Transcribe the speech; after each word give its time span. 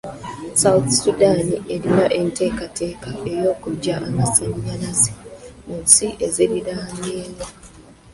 Sounth 0.61 0.91
Sudan 1.01 1.47
erina 1.73 2.05
enteekateeka 2.19 3.09
y'okuggya 3.43 3.95
amasannyalaze 4.07 5.11
mu 5.65 5.75
nsi 5.83 6.07
eziriraanyeewo. 6.25 7.45